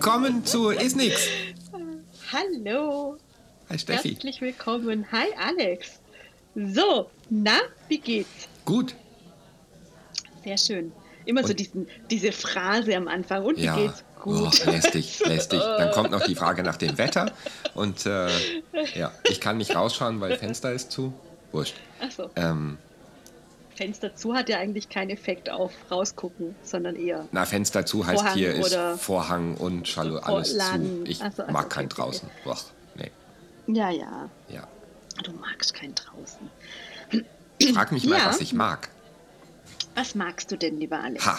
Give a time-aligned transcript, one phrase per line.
[0.00, 1.26] Willkommen zu Ist Nix.
[2.30, 3.16] Hallo.
[3.68, 4.10] Hi Steffi.
[4.10, 5.04] Herzlich willkommen.
[5.10, 5.98] Hi Alex.
[6.54, 7.58] So, na,
[7.88, 8.28] wie geht's?
[8.64, 8.94] Gut.
[10.44, 10.92] Sehr schön.
[11.24, 13.44] Immer so diesen, diese Phrase am Anfang.
[13.44, 13.76] Und Ja.
[13.76, 14.04] wie geht's?
[14.20, 14.36] Gut.
[14.64, 15.58] Oh, lästig, lästig.
[15.60, 17.32] Dann kommt noch die Frage nach dem Wetter.
[17.74, 18.28] Und äh,
[18.94, 21.12] ja, ich kann nicht rausschauen, weil Fenster ist zu.
[21.50, 21.74] Wurscht.
[22.00, 22.78] Achso, Ähm,
[23.78, 27.28] Fenster zu hat ja eigentlich keinen Effekt auf rausgucken, sondern eher.
[27.30, 30.58] na, Fenster zu heißt Vorhang hier ist Vorhang und Schalo alles zu.
[30.58, 31.06] Vorladen.
[31.06, 32.30] Ich Ach so, ach so, mag okay, kein okay, draußen.
[32.44, 32.58] Boah,
[32.96, 33.10] nee.
[33.68, 34.28] Ja, ja.
[34.48, 34.66] Ja.
[35.22, 36.50] Du magst kein draußen.
[37.72, 38.26] Frag mich mal, Ja.
[38.26, 38.88] was ich mag.
[39.94, 41.24] Was magst du denn, lieber Alex?
[41.24, 41.38] Ha!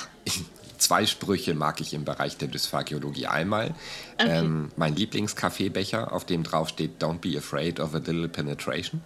[0.77, 3.27] Zwei Sprüche mag ich im Bereich der Dysphagiologie.
[3.27, 3.76] Einmal
[4.17, 4.40] Okay.
[4.40, 9.01] ähm, mein Lieblingskaffeebecher, auf dem drauf steht Don't be afraid of a little penetration.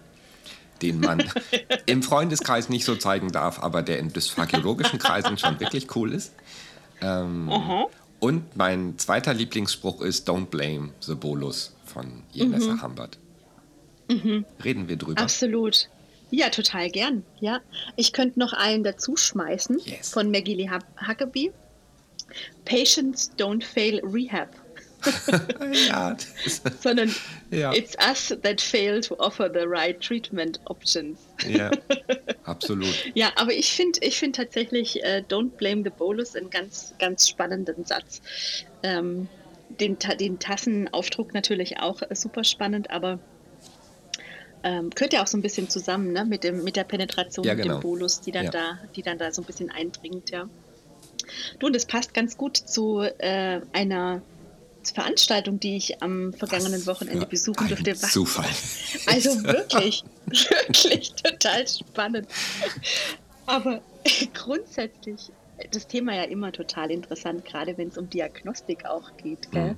[0.82, 1.22] Den man
[1.86, 6.32] im Freundeskreis nicht so zeigen darf, aber der in dysphagiologischen Kreisen schon wirklich cool ist.
[7.00, 7.50] Ähm,
[8.20, 13.18] und mein zweiter Lieblingsspruch ist Don't blame the bolus von Jenessa Hambert.
[14.64, 15.20] Reden wir drüber.
[15.22, 15.88] Absolut.
[16.30, 17.22] Ja, total gern.
[17.40, 17.60] Ja,
[17.96, 20.10] ich könnte noch einen dazu schmeißen Yes.
[20.10, 21.52] von Maggie Lee Huck- Huckabee.
[22.64, 24.48] Patients don't fail rehab,
[25.88, 26.16] ja,
[26.80, 27.14] sondern
[27.50, 27.72] Ja.
[27.72, 31.20] it's us that fail to offer the right treatment options.
[31.48, 31.70] ja,
[32.44, 32.94] absolut.
[33.14, 37.28] Ja, aber ich finde ich find tatsächlich äh, Don't Blame the Bolus einen ganz, ganz
[37.28, 38.20] spannenden Satz.
[38.82, 39.28] Ähm,
[39.80, 43.18] den, den Tassenaufdruck natürlich auch äh, super spannend, aber
[44.62, 46.24] ähm, gehört ja auch so ein bisschen zusammen ne?
[46.24, 47.78] mit, dem, mit der Penetration Ja, mit genau.
[47.78, 48.50] dem Bolus, die dann, Ja.
[48.50, 50.48] da, die dann da so ein bisschen eindringt, ja.
[51.58, 54.22] Du, und das passt ganz gut zu äh, einer
[54.92, 57.92] Veranstaltung, die ich am vergangenen Wochenende besuchen durfte.
[58.02, 58.50] Was- Zufall.
[59.06, 62.28] also wirklich, wirklich total spannend.
[63.46, 63.82] Aber
[64.34, 65.32] grundsätzlich
[65.70, 69.50] das Thema ja immer total interessant, gerade wenn es um Diagnostik auch geht.
[69.52, 69.76] Gell?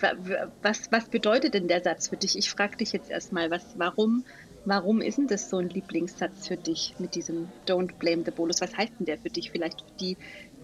[0.00, 2.38] Wa- Was, was bedeutet denn der Satz für dich?
[2.38, 4.24] Ich frage dich jetzt erstmal, was, warum,
[4.64, 8.60] warum ist denn das so ein Lieblingssatz für dich mit diesem Don't blame the bolus?
[8.60, 9.50] Was heißt denn der für dich?
[9.50, 10.18] Vielleicht die,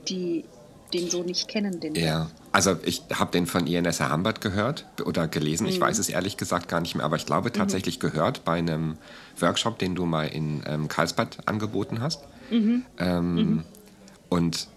[0.06, 0.48] die
[0.94, 5.28] den so nicht kennen, den Ja, also ich habe den von Ianessa Hambert gehört oder
[5.28, 5.64] gelesen.
[5.64, 5.70] Mhm.
[5.70, 8.96] Ich weiß es ehrlich gesagt gar nicht mehr, aber ich glaube tatsächlich gehört bei einem
[9.40, 12.20] Workshop, den du mal in ähm, Karlsbad angeboten hast.
[12.50, 12.84] Mhm.
[12.98, 13.64] Ähm,
[14.28, 14.68] Und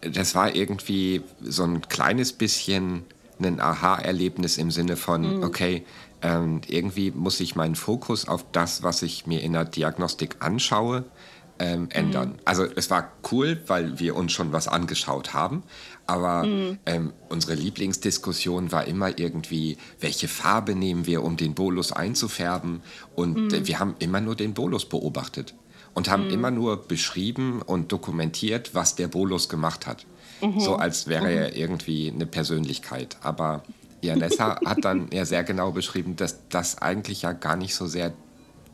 [0.00, 3.04] das war irgendwie so ein kleines bisschen
[3.40, 5.84] ein Aha-Erlebnis im Sinne von, okay,
[6.22, 11.04] ähm, irgendwie muss ich meinen Fokus auf das, was ich mir in der Diagnostik anschaue,
[11.58, 12.38] ähm, ändern.
[12.44, 15.62] Also es war cool, weil wir uns schon was angeschaut haben,
[16.06, 16.44] aber
[16.86, 22.82] ähm, unsere Lieblingsdiskussion war immer irgendwie, welche Farbe nehmen wir, um den Bolus einzufärben?
[23.14, 25.54] Und äh, wir haben immer nur den Bolus beobachtet
[25.94, 30.06] und haben immer nur beschrieben und dokumentiert, was der Bolus gemacht hat.
[30.58, 33.16] So als wäre er irgendwie eine Persönlichkeit.
[33.22, 33.62] Aber
[34.02, 38.12] Janessa hat dann ja sehr genau beschrieben, dass das eigentlich ja gar nicht so sehr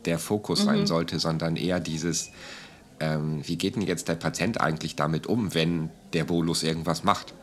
[0.04, 2.30] der Fokus sein sollte, sondern eher dieses,
[3.02, 7.34] ähm, wie geht denn jetzt der Patient eigentlich damit um, wenn der Bolus irgendwas macht?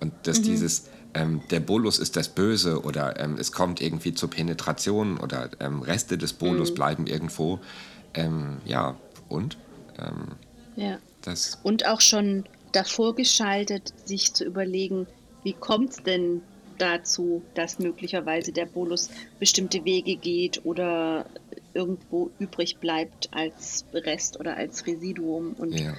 [0.00, 4.28] Und dass dieses, ähm, der Bolus ist das Böse oder ähm, es kommt irgendwie zur
[4.30, 7.58] Penetration oder ähm, Reste des Bolus bleiben irgendwo.
[8.12, 8.96] Ähm, ja,
[9.28, 9.56] und?
[9.98, 10.36] Ähm,
[10.76, 10.98] Ja.
[11.22, 15.06] das, Und auch schon davor geschaltet, sich zu überlegen,
[15.42, 16.42] wie kommt es denn
[16.76, 19.08] dazu, dass möglicherweise der Bolus
[19.40, 21.26] bestimmte Wege geht oder
[21.78, 25.52] irgendwo übrig bleibt als Rest oder als Residuum.
[25.56, 25.94] Und ja.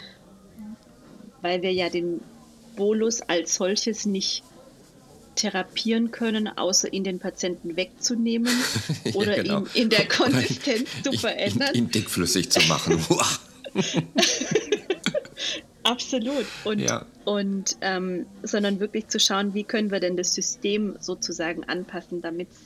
[1.41, 2.19] weil wir ja den
[2.75, 4.43] Bolus als solches nicht
[5.35, 8.53] therapieren können, außer ihn den Patienten wegzunehmen
[9.13, 9.59] oder Ja, genau.
[9.59, 11.73] ihn in der Konsistenz zu ihn- verändern.
[11.73, 12.99] Ihn, ihn dickflüssig zu machen.
[15.83, 16.45] Absolut.
[16.65, 17.05] Und, Ja.
[17.25, 22.49] und ähm, sondern wirklich zu schauen, wie können wir denn das System sozusagen anpassen, damit
[22.51, 22.57] es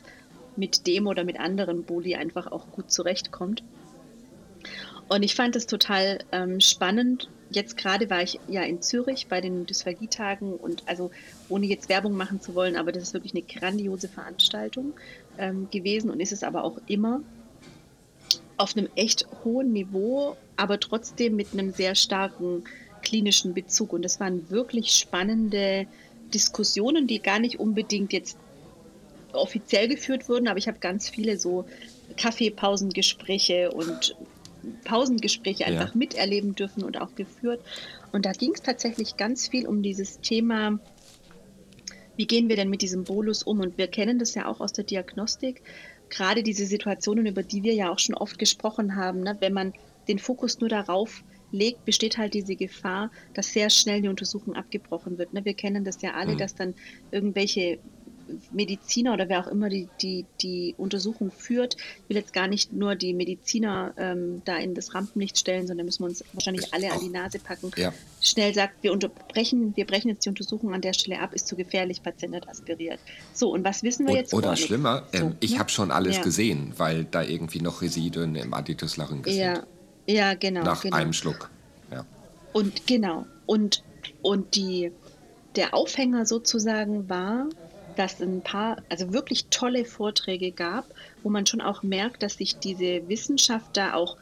[0.55, 3.63] mit dem oder mit anderen Boli einfach auch gut zurechtkommt.
[5.09, 7.29] Und ich fand es total ähm, spannend.
[7.50, 11.11] Jetzt gerade war ich ja in Zürich bei den Dysphagietagen und also
[11.50, 14.94] ohne jetzt Werbung machen zu wollen, aber das ist wirklich eine grandiose Veranstaltung
[15.38, 17.21] ähm, gewesen und ist es aber auch immer
[18.57, 22.63] auf einem echt hohen Niveau, aber trotzdem mit einem sehr starken
[23.01, 23.94] klinischen Bezug.
[23.94, 25.85] Und das waren wirklich spannende
[26.33, 28.38] Diskussionen, die gar nicht unbedingt jetzt
[29.33, 31.65] offiziell geführt wurden, aber ich habe ganz viele so
[32.18, 34.15] Kaffeepausengespräche und
[34.85, 35.97] Pausengespräche einfach Ja.
[35.97, 37.62] miterleben dürfen und auch geführt.
[38.12, 40.80] Und da ging es tatsächlich ganz viel um dieses Thema,
[42.15, 43.59] wie gehen wir denn mit diesem Bolus um?
[43.59, 45.62] Und wir kennen das ja auch aus der Diagnostik,
[46.09, 49.35] gerade diese Situationen, über die wir ja auch schon oft gesprochen haben, ne?
[49.39, 49.74] wenn man
[50.07, 55.18] den Fokus nur darauf legt, besteht halt diese Gefahr, dass sehr schnell die Untersuchung abgebrochen
[55.18, 55.33] wird.
[55.33, 55.44] Ne?
[55.45, 56.38] Wir kennen das ja alle, Mhm.
[56.38, 56.75] dass dann
[57.12, 57.80] irgendwelche
[58.51, 61.77] Mediziner oder wer auch immer die, die, die Untersuchung führt,
[62.07, 66.03] will jetzt gar nicht nur die Mediziner ähm, da in das Rampenlicht stellen, sondern müssen
[66.03, 67.71] wir uns wahrscheinlich alle an die Nase packen.
[67.75, 67.93] Ja.
[68.21, 71.55] Schnell sagt, wir unterbrechen, wir brechen jetzt die Untersuchung an der Stelle ab, ist zu
[71.55, 72.99] gefährlich, Patient wird aspiriert.
[73.33, 74.33] So, und was wissen wir jetzt?
[74.33, 74.65] oder vornix?
[74.65, 75.59] schlimmer, ähm, So, ich ne?
[75.59, 76.23] habe schon alles Ja.
[76.23, 79.67] gesehen, weil da irgendwie noch Residuen im Additus larynx Ja, sind.
[80.07, 80.63] ja, genau.
[80.63, 80.95] Nach genau.
[80.97, 81.49] einem Schluck.
[81.91, 82.05] Ja.
[82.53, 83.25] Und genau.
[83.45, 83.83] Und,
[84.21, 84.91] und die,
[85.55, 87.47] der Aufhänger sozusagen war,
[87.95, 90.86] dass ein paar, also wirklich tolle Vorträge gab,
[91.24, 94.18] wo man schon auch merkt, dass sich diese Wissenschaft da auch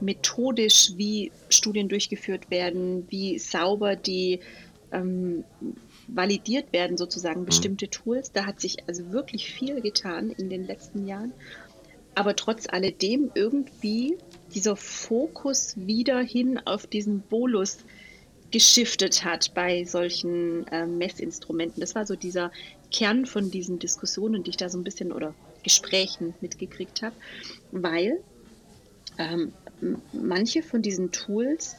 [0.00, 4.40] methodisch, wie Studien durchgeführt werden, wie sauber die
[4.90, 5.44] ähm,
[6.08, 8.32] validiert werden, sozusagen bestimmte Tools.
[8.32, 11.32] Da hat sich also wirklich viel getan in den letzten Jahren.
[12.14, 14.18] Aber trotz alledem irgendwie
[14.54, 17.78] dieser Fokus wieder hin auf diesen Bolus
[18.50, 21.80] geschiftet hat bei solchen äh, Messinstrumenten.
[21.80, 22.52] Das war so dieser
[22.92, 27.14] Kern von diesen Diskussionen, die ich da so ein bisschen oder Gesprächen mitgekriegt habe,
[27.70, 28.20] weil
[29.18, 29.52] ähm,
[30.12, 31.76] manche von diesen Tools,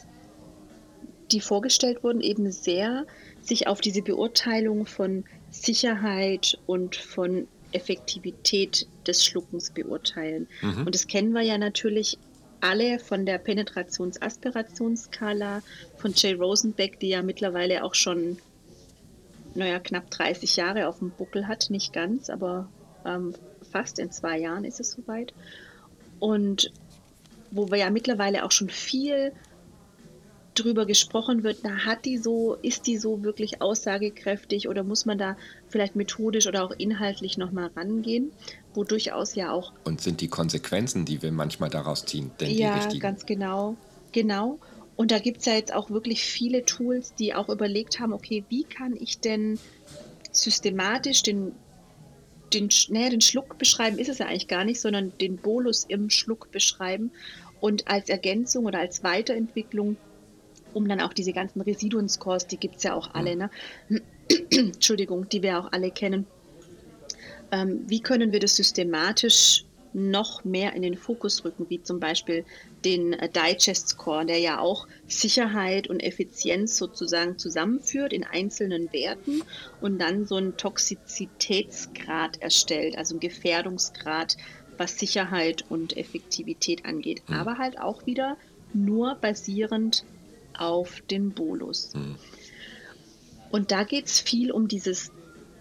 [1.32, 3.06] die vorgestellt wurden, eben sehr
[3.42, 10.48] sich auf diese Beurteilung von Sicherheit und von Effektivität des Schluckens beurteilen.
[10.62, 10.86] Mhm.
[10.86, 12.18] Und das kennen wir ja natürlich
[12.62, 15.62] alle von der Penetrations-Aspirationsskala
[15.98, 18.38] von Jay Rosenbeck, die ja mittlerweile auch schon
[19.56, 22.70] naja, knapp 30 Jahre auf dem Buckel hat, nicht ganz, aber
[23.06, 23.34] ähm,
[23.72, 25.34] fast in zwei Jahren ist es soweit.
[26.20, 26.72] Und
[27.52, 29.32] wo wir ja mittlerweile auch schon viel
[30.56, 35.18] drüber gesprochen wird, na, hat die so, ist die so wirklich aussagekräftig oder muss man
[35.18, 35.36] da
[35.68, 38.32] vielleicht methodisch oder auch inhaltlich nochmal rangehen,
[38.74, 42.60] wo durchaus ja auch Und sind die Konsequenzen, die wir manchmal daraus ziehen, denn die
[42.60, 43.00] ja, richtigen?
[43.00, 43.76] ganz genau.
[44.12, 44.60] Genau.
[44.96, 48.44] Und da gibt es ja jetzt auch wirklich viele Tools, die auch überlegt haben, okay,
[48.50, 49.60] wie kann ich denn
[50.32, 51.54] systematisch den,
[52.54, 56.10] den, naja, den Schluck beschreiben, ist es ja eigentlich gar nicht, sondern den Bolus im
[56.10, 57.12] Schluck beschreiben
[57.60, 59.98] und als Ergänzung oder als Weiterentwicklung,
[60.74, 63.50] um dann auch diese ganzen Residuen-Scores, die gibt es ja auch alle, ne?
[64.52, 66.26] Entschuldigung, die wir auch alle kennen.
[67.52, 72.46] Ähm, wie können wir das systematisch noch mehr in den Fokus rücken, wie zum Beispiel
[72.84, 79.44] den äh, Digest Score, der ja auch Sicherheit und Effizienz sozusagen zusammenführt in einzelnen Werten
[79.82, 84.38] und dann so einen Toxizitätsgrad erstellt, also einen Gefährdungsgrad,
[84.78, 88.38] was Sicherheit und Effektivität angeht, aber halt auch wieder
[88.74, 90.04] nur basierend
[90.58, 91.94] auf den Bolus.
[93.52, 95.12] Und da geht es viel um dieses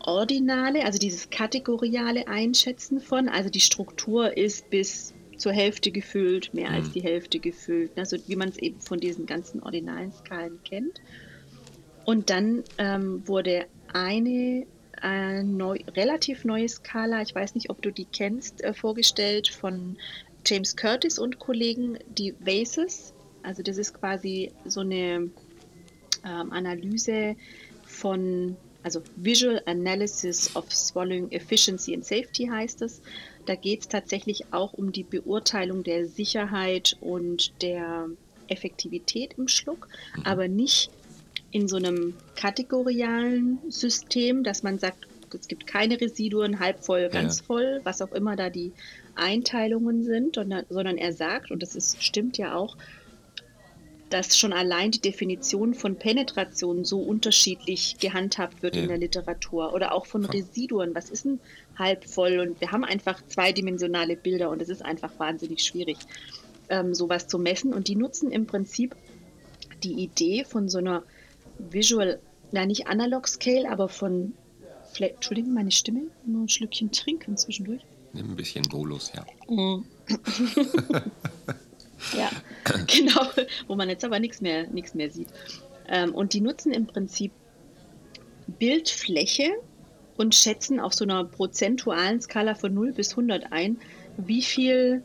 [0.06, 6.70] Ordinale, also dieses kategoriale Einschätzen von, also die Struktur ist bis zur Hälfte gefüllt, mehr
[6.70, 11.00] als die Hälfte gefüllt, also wie man es eben von diesen ganzen ordinalen Skalen kennt.
[12.04, 14.66] Und dann ähm, wurde eine
[15.02, 19.96] äh, neu, relativ neue Skala, ich weiß nicht, ob du die kennst, äh, vorgestellt von
[20.46, 23.14] James Curtis und Kollegen, die VASES.
[23.42, 25.30] Also das ist quasi so eine
[26.24, 27.36] ähm, Analyse
[27.84, 33.00] von, also Visual Analysis of Swallowing Efficiency and Safety heißt es.
[33.44, 38.08] Da geht es tatsächlich auch um die Beurteilung der Sicherheit und der
[38.48, 39.88] Effektivität im Schluck,
[40.24, 40.90] aber nicht
[41.50, 47.38] in so einem kategorialen System, dass man sagt, es gibt keine Residuen, halb voll, ganz
[47.38, 47.44] Ja.
[47.44, 48.74] voll, was auch immer da die
[49.14, 52.76] Einteilungen sind, sondern, sondern er sagt, und das ist, stimmt ja auch,
[54.12, 58.82] dass schon allein die Definition von Penetration so unterschiedlich gehandhabt wird Ja.
[58.82, 60.24] in der Literatur oder auch von.
[60.24, 60.94] Residuen.
[60.94, 61.40] Was ist denn
[61.78, 62.38] halb voll?
[62.38, 65.96] Und wir haben einfach zweidimensionale Bilder und es ist einfach wahnsinnig schwierig,
[66.68, 67.72] ähm, sowas zu messen.
[67.72, 68.94] Und die nutzen im Prinzip
[69.82, 71.02] die Idee von so einer
[71.58, 72.18] Visual,
[72.52, 74.34] na nicht Analog Scale, aber von,
[74.92, 77.82] vielleicht, Entschuldigung, meine Stimme, nur ein Schlückchen trinken zwischendurch.
[78.12, 79.24] Nimm ein bisschen Bolus, ja.
[82.16, 82.30] Ja,
[82.86, 83.26] genau,
[83.66, 85.28] wo man jetzt aber nichts mehr, nichts mehr sieht.
[85.88, 87.32] Ähm, und die nutzen im Prinzip
[88.58, 89.50] Bildfläche
[90.16, 93.78] und schätzen auf so einer prozentualen Skala von 0 bis 100 ein,
[94.16, 95.02] wie viel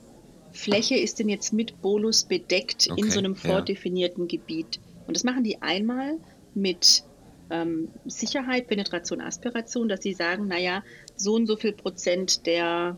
[0.52, 3.50] Fläche ist denn jetzt mit Bolus bedeckt in Okay, so einem ja.
[3.50, 4.80] vordefinierten Gebiet.
[5.06, 6.18] Und das machen die einmal
[6.56, 7.04] mit
[7.50, 10.84] ähm, Sicherheit, Penetration, Aspiration, dass sie sagen, naja,
[11.16, 12.98] so und so viel Prozent der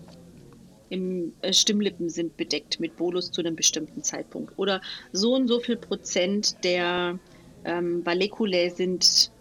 [0.90, 4.58] im äh, Stimmlippen sind bedeckt mit Bolus zu einem bestimmten Zeitpunkt.
[4.58, 4.82] Oder
[5.12, 7.20] so und so viel Prozent der
[7.66, 9.32] ähm, Valleculae sind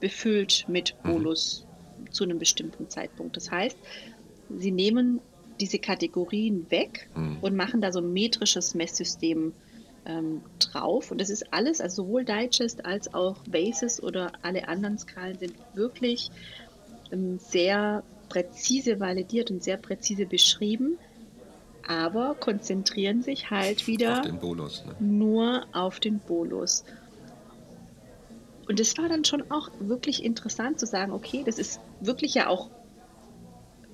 [0.00, 1.66] befüllt mit Bolus
[2.10, 3.36] zu einem bestimmten Zeitpunkt.
[3.36, 3.76] Das heißt,
[4.58, 5.20] sie nehmen
[5.60, 7.38] diese Kategorien weg Mhm.
[7.42, 9.52] und machen da so ein metrisches Messsystem
[10.06, 11.10] ähm, drauf.
[11.10, 15.54] Und das ist alles, also sowohl Digest als auch Basis oder alle anderen Skalen sind
[15.74, 16.30] wirklich
[17.12, 20.98] ähm, sehr präzise validiert und sehr präzise beschrieben,
[21.86, 24.94] aber konzentrieren sich halt wieder auf Bolus, ne?
[24.98, 26.84] nur auf den Bolus.
[28.66, 32.46] Und es war dann schon auch wirklich interessant zu sagen, okay, das ist wirklich ja
[32.46, 32.70] auch,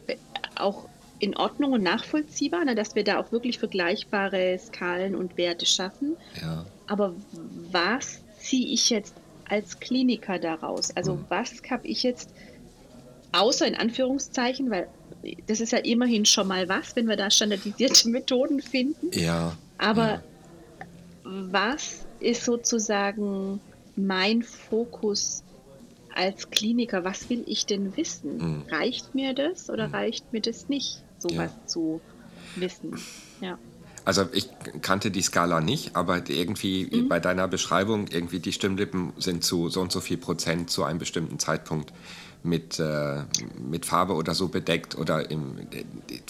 [0.06, 0.16] äh,
[0.56, 0.86] auch
[1.18, 6.16] in Ordnung und nachvollziehbar, ne, dass wir da auch wirklich vergleichbare Skalen und Werte schaffen.
[6.42, 6.66] Ja.
[6.86, 9.14] Aber was ziehe ich jetzt
[9.48, 10.94] als Kliniker daraus?
[10.94, 11.24] Also Mhm.
[11.28, 12.34] was habe ich jetzt,
[13.36, 14.88] außer in Anführungszeichen, weil
[15.46, 19.10] das ist ja immerhin schon mal was, wenn wir da standardisierte Methoden finden.
[19.12, 19.56] Ja.
[19.78, 20.22] Aber ja.
[21.24, 23.60] was ist sozusagen
[23.96, 25.42] mein Fokus
[26.14, 27.04] als Kliniker?
[27.04, 28.36] Was will ich denn wissen?
[28.38, 28.62] Mhm.
[28.70, 31.66] Reicht mir das oder reicht mir das nicht, sowas Ja.
[31.66, 32.00] zu
[32.56, 32.98] wissen?
[33.40, 33.58] Ja.
[34.04, 34.48] Also ich
[34.82, 37.08] kannte die Skala nicht, aber irgendwie Mhm.
[37.08, 41.00] bei deiner Beschreibung, irgendwie die Stimmlippen sind zu so und so viel Prozent zu einem
[41.00, 41.92] bestimmten Zeitpunkt
[42.46, 43.24] mit, äh,
[43.58, 45.36] mit Farbe oder so bedeckt oder äh,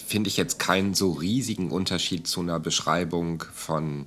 [0.04, 4.06] finde ich jetzt keinen so riesigen Unterschied zu einer Beschreibung von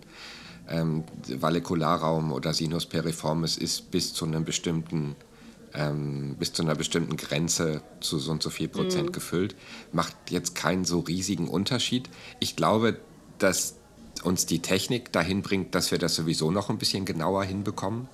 [0.67, 5.15] ähm, Valikularraum oder Sinus periformis ist bis zu einem bestimmten
[5.73, 9.55] ähm, bis zu einer bestimmten Grenze zu so und so viel Prozent gefüllt.
[9.91, 12.09] Macht jetzt keinen so riesigen Unterschied.
[12.39, 12.97] Ich glaube,
[13.37, 13.75] dass
[14.23, 18.07] uns die Technik dahin bringt, dass wir das sowieso noch ein bisschen genauer hinbekommen.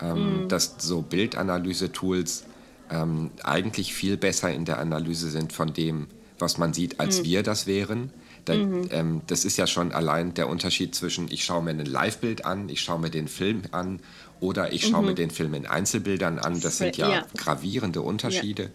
[0.00, 2.44] Ähm, Dass so Bildanalyse-Tools
[2.90, 6.06] ähm, eigentlich viel besser in der Analyse sind von dem,
[6.38, 8.10] was man sieht, als wir das wären.
[8.44, 12.44] Da, ähm, das ist ja schon allein der Unterschied zwischen, ich schaue mir ein Live-Bild
[12.46, 14.00] an, ich schaue mir den Film an
[14.40, 16.60] oder ich schaue mir den Film in Einzelbildern an.
[16.60, 17.26] Das sind ja, Ja.
[17.36, 18.70] gravierende Unterschiede.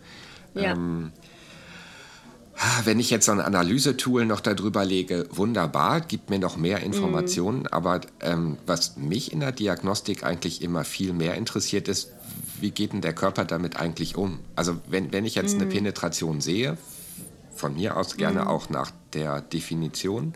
[0.53, 0.74] Ja.
[0.74, 1.12] Ähm,
[2.84, 7.65] Wenn ich jetzt so ein Analysetool noch darüber lege, wunderbar, gibt mir noch mehr Informationen.
[7.65, 12.12] Aber ähm, was mich in der Diagnostik eigentlich immer viel mehr interessiert, ist,
[12.60, 14.39] wie geht denn der Körper damit eigentlich um?
[14.55, 16.77] Also wenn, wenn ich jetzt eine Penetration sehe,
[17.55, 20.33] von mir aus gerne auch nach der Definition,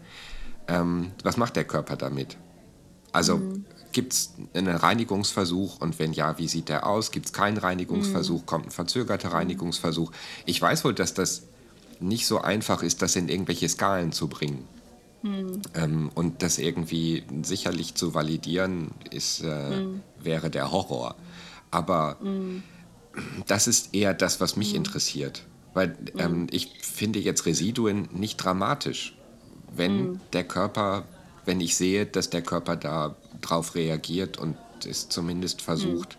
[0.68, 2.38] ähm, was macht der Körper damit?
[3.12, 3.42] Also
[3.92, 7.12] gibt es einen Reinigungsversuch und wenn ja, wie sieht der aus?
[7.12, 8.46] Gibt es keinen Reinigungsversuch?
[8.46, 10.12] Kommt ein verzögerter Reinigungsversuch?
[10.46, 11.44] Ich weiß wohl, dass das
[12.00, 14.68] nicht so einfach ist, das in irgendwelche Skalen zu bringen.
[15.74, 19.86] Ähm, und das irgendwie sicherlich zu validieren, ist, äh,
[20.22, 21.16] wäre der Horror.
[21.72, 22.18] Aber
[23.48, 25.44] das ist eher das, was mich interessiert.
[25.74, 29.18] Weil ähm, ich finde jetzt Residuen nicht dramatisch.
[29.76, 31.06] Wenn der Körper,
[31.46, 34.58] wenn ich sehe, dass der Körper da drauf reagiert und
[34.88, 36.18] es zumindest versucht,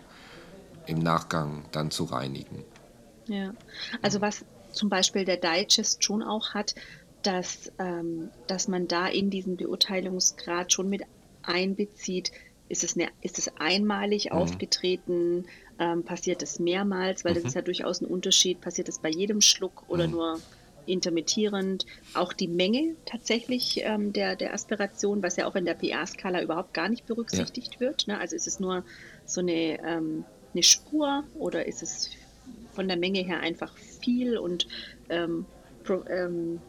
[0.85, 2.63] im Nachgang dann zu reinigen.
[3.27, 3.53] Ja,
[4.01, 6.75] also was zum Beispiel der Digest schon auch hat,
[7.21, 11.03] dass, ähm, dass man da in diesen Beurteilungsgrad schon mit
[11.43, 12.31] einbezieht,
[12.69, 15.45] ist es, eine, ist es einmalig aufgetreten,
[15.79, 19.41] ähm, passiert es mehrmals, weil das ist ja durchaus ein Unterschied, passiert es bei jedem
[19.41, 20.39] Schluck oder nur
[20.85, 21.85] intermittierend.
[22.13, 26.73] Auch die Menge tatsächlich ähm, der, der Aspiration, was ja auch in der PA-Skala überhaupt
[26.73, 28.07] gar nicht berücksichtigt wird.
[28.07, 28.19] Ne?
[28.19, 28.83] Also ist es nur
[29.25, 32.09] so eine, ähm, eine Spur oder ist es
[32.73, 34.67] von der Menge her einfach viel und
[35.09, 35.45] ähm,
[35.83, 36.59] pro, ähm,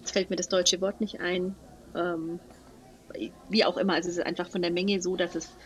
[0.00, 1.54] jetzt fällt mir das deutsche Wort nicht ein.
[3.48, 5.56] Wie auch immer, also es ist einfach von der Menge so, dass es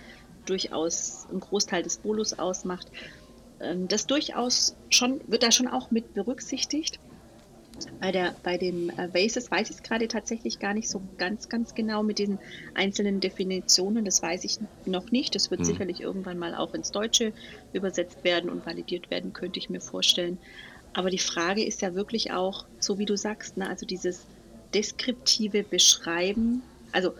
[0.46, 2.90] durchaus einen Großteil des Bolus ausmacht.
[3.60, 7.00] Ähm, das durchaus schon, wird da schon auch mit berücksichtigt.
[8.00, 11.48] Bei, der, bei den äh, Bases weiß ich es gerade tatsächlich gar nicht so ganz,
[11.48, 12.40] ganz genau mit diesen
[12.74, 14.04] einzelnen Definitionen.
[14.04, 15.34] Das weiß ich noch nicht.
[15.34, 15.64] Das wird Hm.
[15.64, 17.34] sicherlich irgendwann mal auch ins Deutsche
[17.72, 20.40] übersetzt werden und validiert werden, könnte ich mir vorstellen.
[20.92, 24.28] Aber die Frage ist ja wirklich auch, so wie du sagst, ne, also dieses
[24.74, 27.14] deskriptive Beschreiben, also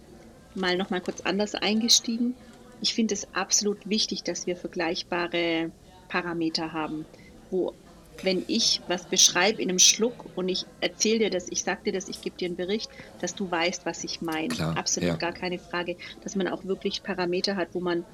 [0.55, 2.35] mal noch mal kurz anders eingestiegen.
[2.81, 5.71] Ich finde es absolut wichtig, dass wir vergleichbare
[6.09, 7.07] Parameter haben,
[7.51, 7.75] wo
[8.23, 11.93] wenn ich was beschreibe in einem Schluck und ich erzähle dir das, ich sage dir
[11.93, 12.91] das, ich gebe dir einen Bericht,
[13.21, 14.55] dass du weißt, was ich meine.
[14.77, 15.17] Absolut ja.
[15.17, 18.05] gar keine Frage, dass man auch wirklich Parameter hat, wo man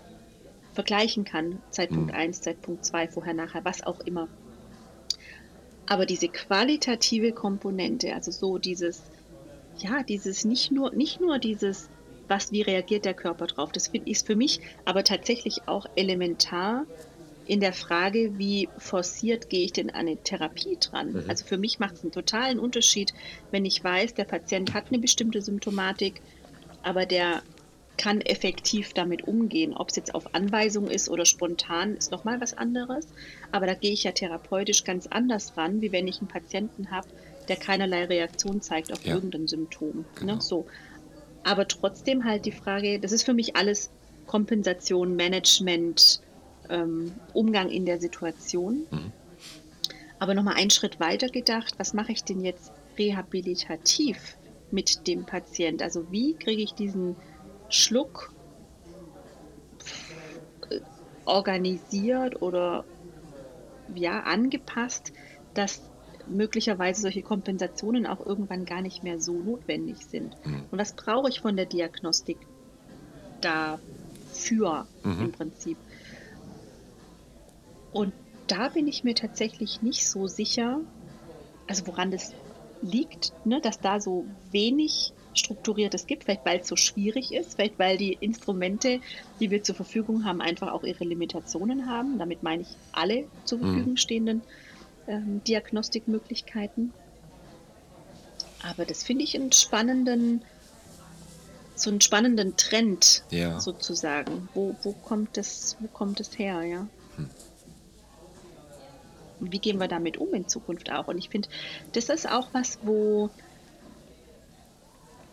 [0.73, 4.29] vergleichen kann, Zeitpunkt 1, Zeitpunkt 2, vorher, nachher, was auch immer.
[5.87, 9.03] Aber diese qualitative Komponente, also so dieses,
[9.79, 11.89] ja, dieses nicht nur, nicht nur dieses,
[12.29, 16.85] was, wie reagiert der Körper drauf, das finde ich für mich aber tatsächlich auch elementar
[17.47, 21.25] in der Frage, wie forciert gehe ich denn an eine Therapie dran?
[21.29, 23.15] Also für mich macht es einen totalen Unterschied,
[23.51, 26.21] wenn ich weiß, der Patient hat eine bestimmte Symptomatik,
[26.83, 27.43] aber der
[27.97, 29.75] kann effektiv damit umgehen.
[29.75, 33.09] Ob es jetzt auf Anweisung ist oder spontan, ist nochmal was anderes.
[33.51, 37.09] Aber da gehe ich ja therapeutisch ganz anders ran, wie wenn ich einen Patienten habe,
[37.49, 39.15] der keinerlei Reaktion zeigt auf Ja.
[39.15, 40.05] irgendein Symptom.
[40.17, 40.35] Genau.
[40.35, 40.41] Ne?
[40.41, 40.67] So.
[41.45, 43.91] Aber trotzdem halt die Frage, das ist für mich alles
[44.27, 46.21] Kompensation, Management,
[46.69, 48.87] ähm, Umgang in der Situation.
[48.91, 49.13] Mhm.
[50.19, 54.37] Aber nochmal einen Schritt weiter gedacht, was mache ich denn jetzt rehabilitativ
[54.71, 55.83] mit dem Patient?
[55.83, 57.17] Also wie kriege ich diesen
[57.69, 58.33] Schluck
[60.71, 60.81] äh,
[61.25, 62.85] organisiert oder
[63.95, 65.13] ja, angepasst,
[65.55, 65.88] dass
[66.31, 70.37] möglicherweise solche Kompensationen auch irgendwann gar nicht mehr so notwendig sind.
[70.45, 70.65] Mhm.
[70.71, 72.39] Und was brauche ich von der Diagnostik
[73.41, 75.21] dafür mhm.
[75.21, 75.77] im Prinzip?
[77.93, 78.13] Und
[78.47, 80.81] da bin ich mir tatsächlich nicht so sicher,
[81.67, 82.33] also woran das
[82.83, 87.79] liegt, ne, dass da so wenig Strukturiertes gibt, vielleicht weil es so schwierig ist, vielleicht
[87.79, 89.01] weil die Instrumente,
[89.41, 92.19] die wir zur Verfügung haben, einfach auch ihre Limitationen haben.
[92.19, 93.63] Damit meine ich alle zur mhm.
[93.63, 94.43] Verfügung stehenden
[95.09, 96.93] ähm, Diagnostikmöglichkeiten.
[98.63, 100.43] Aber das finde ich einen spannenden,
[101.75, 103.61] so einen spannenden Trend ja.
[103.61, 104.49] sozusagen.
[104.55, 106.87] Wo, wo kommt das, wo kommt das her, ja?
[107.17, 107.31] Hm.
[109.41, 111.09] Und wie gehen wir damit um in Zukunft auch?
[111.09, 111.49] Und ich finde,
[111.93, 113.31] das ist auch was, wo,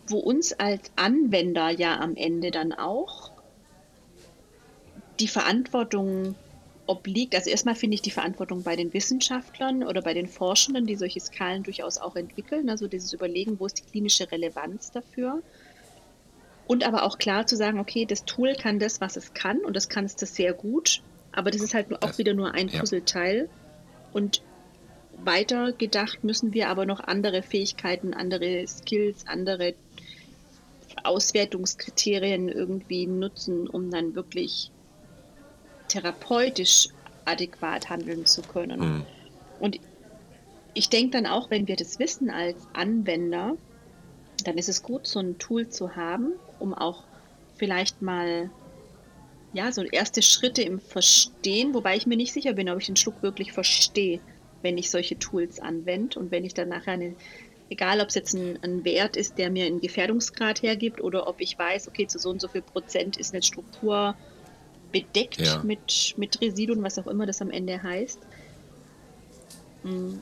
[0.07, 3.31] wo uns als Anwender ja am Ende dann auch
[5.19, 6.35] die Verantwortung
[6.87, 7.35] obliegt.
[7.35, 11.19] Also erstmal finde ich die Verantwortung bei den Wissenschaftlern oder bei den Forschenden, die solche
[11.19, 12.69] Skalen durchaus auch entwickeln.
[12.69, 15.41] Also dieses Überlegen, wo ist die klinische Relevanz dafür?
[16.67, 19.75] Und aber auch klar zu sagen, okay, das Tool kann das, was es kann und
[19.75, 21.01] das kann es das sehr gut,
[21.31, 23.49] aber das ist halt auch wieder nur ein Puzzleteil.
[24.13, 24.41] Und
[25.23, 29.75] weiter gedacht müssen wir aber noch andere Fähigkeiten, andere Skills, andere
[31.03, 34.71] Auswertungskriterien irgendwie nutzen, um dann wirklich
[35.87, 36.89] therapeutisch
[37.25, 38.79] adäquat handeln zu können.
[38.79, 39.05] Mhm.
[39.59, 39.79] Und
[40.73, 43.57] ich denke dann auch, wenn wir das wissen als Anwender,
[44.43, 47.03] dann ist es gut, so ein Tool zu haben, um auch
[47.55, 48.49] vielleicht mal
[49.53, 52.97] ja, so erste Schritte im Verstehen, wobei ich mir nicht sicher bin, ob ich den
[52.97, 54.19] Schluck wirklich verstehe,
[54.61, 57.15] wenn ich solche Tools anwende und wenn ich dann nachher eine,
[57.69, 61.39] egal ob es jetzt ein, ein, Wert ist, der mir einen Gefährdungsgrad hergibt oder ob
[61.39, 64.15] ich weiß, okay, zu so und so viel Prozent ist eine Struktur
[64.95, 65.61] bedeckt ja.
[65.61, 68.19] mit, mit Residuen, was auch immer das am Ende heißt.
[69.83, 70.21] Hm,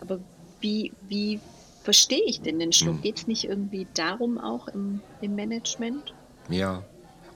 [0.00, 0.20] aber
[0.62, 1.38] wie, wie
[1.82, 2.94] verstehe ich denn den Schluck?
[2.94, 3.02] Hm.
[3.02, 6.14] Geht es nicht irgendwie darum auch im, im Management?
[6.48, 6.82] Ja,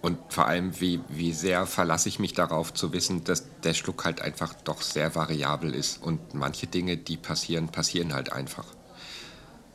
[0.00, 4.06] und vor allem, wie, wie sehr verlasse ich mich darauf zu wissen, dass der Schluck
[4.06, 6.02] halt einfach doch sehr variabel ist.
[6.02, 8.64] Und manche Dinge, die passieren, passieren halt einfach.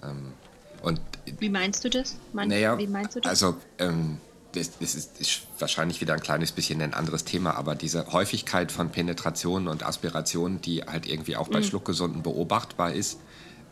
[0.02, 0.34] Ähm,
[0.82, 1.00] und,
[1.39, 2.15] wie meinst du das?
[2.34, 3.44] Man, naja, wie meinst du das?
[3.44, 4.18] Also, ähm,
[4.56, 8.72] das, das ist, ist, wahrscheinlich wieder ein kleines bisschen ein anderes Thema, aber diese Häufigkeit
[8.72, 11.63] von Penetrationen und Aspirationen, die halt irgendwie auch bei mhm.
[11.63, 13.20] Schluckgesunden beobachtbar ist,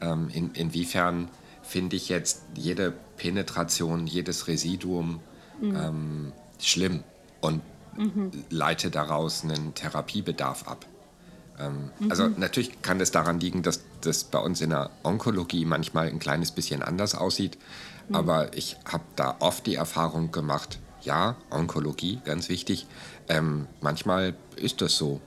[0.02, 1.30] ähm, in, inwiefern
[1.62, 5.22] finde ich jetzt jede Penetration, jedes Residuum
[5.62, 5.76] mhm.
[5.76, 7.04] ähm, schlimm
[7.42, 7.62] und
[7.98, 8.32] mhm.
[8.50, 10.86] leite daraus einen Therapiebedarf ab.
[11.60, 12.12] Ähm, mhm.
[12.12, 16.20] Also natürlich kann es daran liegen, dass das bei uns in der Onkologie manchmal ein
[16.20, 17.58] kleines bisschen anders aussieht.
[18.10, 18.16] Mhm.
[18.16, 22.88] Aber ich habe da oft die Erfahrung gemacht, ja, Onkologie, ganz wichtig.
[23.28, 25.22] Ähm, manchmal ist das so.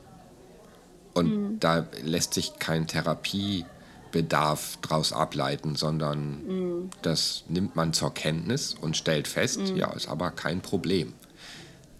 [1.14, 1.60] Und mhm.
[1.60, 6.90] da lässt sich kein Therapiebedarf daraus ableiten, sondern mhm.
[7.02, 9.76] das nimmt man zur Kenntnis und stellt fest, mhm.
[9.76, 11.14] ja, ist aber kein Problem.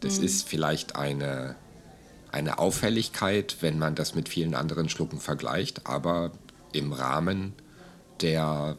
[0.01, 0.25] Das mhm.
[0.25, 1.57] ist vielleicht eine,
[2.31, 6.33] eine Auffälligkeit, wenn man das mit vielen anderen Schlucken vergleicht, aber
[6.73, 7.55] im Rahmen
[8.21, 8.77] der,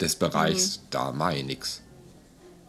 [0.00, 0.82] des Bereichs, mhm.
[0.90, 1.82] da mache ich nichts.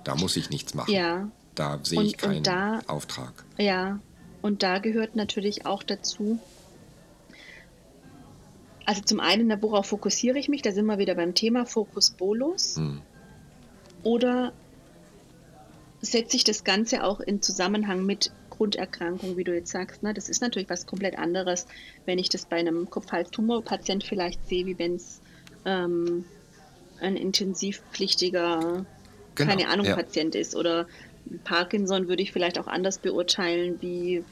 [0.03, 0.91] Da muss ich nichts machen.
[0.91, 1.29] Ja.
[1.55, 3.45] Da sehe ich keinen da, Auftrag.
[3.57, 3.99] Ja,
[4.41, 6.39] und da gehört natürlich auch dazu,
[8.85, 10.61] also zum einen, worauf fokussiere ich mich?
[10.61, 12.75] Da sind wir wieder beim Thema Fokus Bolus.
[12.77, 13.01] Hm.
[14.03, 14.53] Oder
[16.01, 20.03] setze ich das Ganze auch in Zusammenhang mit Grunderkrankung, wie du jetzt sagst.
[20.03, 20.13] Ne?
[20.13, 21.65] Das ist natürlich was komplett anderes,
[22.05, 25.21] wenn ich das bei einem Kopf-Hals-Tumor-Patient vielleicht sehe, wie wenn es
[25.65, 26.25] ähm,
[26.99, 28.85] ein intensivpflichtiger,
[29.35, 29.95] genau, keine Ahnung, ja.
[29.95, 30.55] Patient ist.
[30.55, 30.87] Oder
[31.43, 34.23] Parkinson würde ich vielleicht auch anders beurteilen wie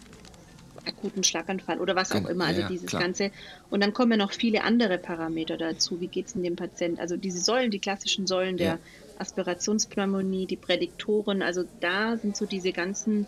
[0.85, 2.45] akuten Schlaganfall oder was auch genau, immer.
[2.45, 3.01] Also ja, dieses klar.
[3.01, 3.31] Ganze.
[3.69, 6.01] Und dann kommen ja noch viele andere Parameter dazu.
[6.01, 6.99] Wie geht es dem Patienten?
[6.99, 8.79] Also diese Säulen, die klassischen Säulen der ja.
[9.19, 13.27] Aspirationspneumonie, die Prädiktoren, also da sind so diese ganzen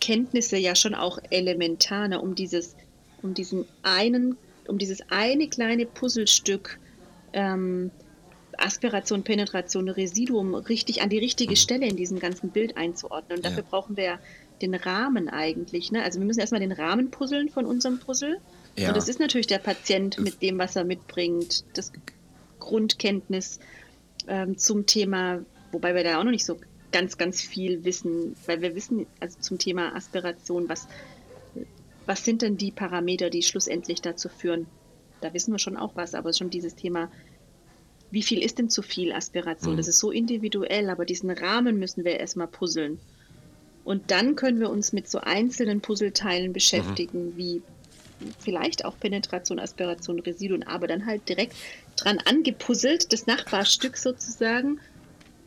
[0.00, 2.76] Kenntnisse ja schon auch elementar, ne, um dieses,
[3.22, 6.78] um diesen einen, um dieses eine kleine Puzzlestück
[7.32, 7.90] ähm,
[8.56, 11.56] Aspiration, Penetration, Residuum richtig an die richtige mhm.
[11.56, 13.38] Stelle in diesem ganzen Bild einzuordnen.
[13.38, 13.68] Und dafür ja.
[13.68, 14.18] brauchen wir
[14.60, 15.90] den Rahmen eigentlich.
[15.92, 16.02] Ne?
[16.02, 18.40] Also wir müssen erstmal den Rahmen puzzeln von unserem Puzzle.
[18.76, 18.88] Ja.
[18.88, 21.92] Und das ist natürlich der Patient mit dem, was er mitbringt, das
[22.58, 23.58] Grundkenntnis
[24.28, 25.40] ähm, zum Thema,
[25.72, 26.58] wobei wir da auch noch nicht so
[26.92, 30.88] ganz, ganz viel wissen, weil wir wissen, also zum Thema Aspiration, was,
[32.06, 34.66] was sind denn die Parameter, die schlussendlich dazu führen?
[35.20, 37.10] Da wissen wir schon auch was, aber schon dieses Thema,
[38.10, 39.74] wie viel ist denn zu viel Aspiration?
[39.74, 39.76] Mhm.
[39.78, 42.98] Das ist so individuell, aber diesen Rahmen müssen wir erstmal puzzeln.
[43.84, 47.36] Und dann können wir uns mit so einzelnen Puzzleteilen beschäftigen, mhm.
[47.36, 47.62] wie
[48.38, 51.54] vielleicht auch Penetration, Aspiration, Residuen, aber dann halt direkt
[51.96, 54.78] dran angepuzzelt, das Nachbarstück sozusagen.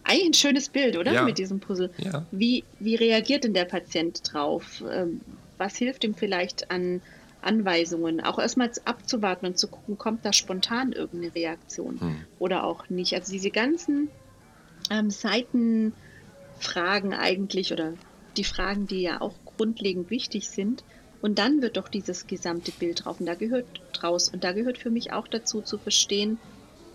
[0.03, 1.13] Eigentlich ein schönes Bild, oder?
[1.13, 1.23] Ja.
[1.23, 1.91] Mit diesem Puzzle.
[1.97, 2.25] Ja.
[2.31, 4.83] Wie, wie reagiert denn der Patient drauf?
[4.91, 5.21] Ähm,
[5.57, 7.01] was hilft ihm vielleicht an
[7.43, 8.21] Anweisungen?
[8.21, 12.15] Auch erstmal abzuwarten und zu gucken, kommt da spontan irgendeine Reaktion hm.
[12.39, 13.13] oder auch nicht.
[13.13, 14.09] Also diese ganzen
[14.89, 17.93] ähm, Seitenfragen eigentlich oder
[18.37, 20.83] die Fragen, die ja auch grundlegend wichtig sind,
[21.23, 24.27] und dann wird doch dieses gesamte Bild drauf und da gehört draus.
[24.27, 26.37] Und da gehört für mich auch dazu zu verstehen,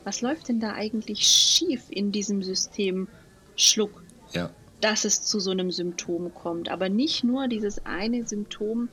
[0.04, 3.08] was läuft denn da eigentlich schief in diesem System
[3.56, 4.50] Schluck, ja.
[4.82, 6.70] dass es zu so einem Symptom kommt.
[6.70, 8.90] Aber nicht nur dieses eine Symptom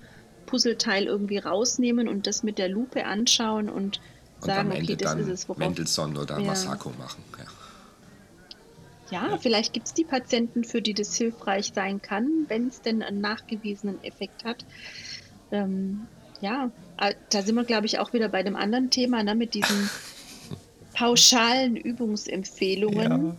[0.55, 3.99] Puzzleteil irgendwie rausnehmen und das mit der Lupe anschauen und,
[4.39, 5.59] und sagen, okay, das ist es, worauf...
[5.59, 6.45] Mendelssohn oder ja.
[6.45, 7.23] Masako machen.
[7.37, 7.45] Ja.
[9.11, 9.37] Ja, ja.
[9.37, 13.21] vielleicht gibt es die Patienten, für die das hilfreich sein kann, wenn es denn einen
[13.21, 14.65] nachgewiesenen Effekt hat
[15.51, 16.07] ähm,
[16.41, 19.53] ja, äh, da sind wir, glaube ich, auch wieder bei dem anderen Thema, ne, mit
[19.53, 19.89] diesen
[20.93, 23.37] pauschalen Übungsempfehlungen.